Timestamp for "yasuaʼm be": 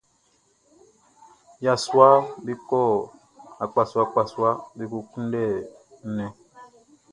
1.65-2.51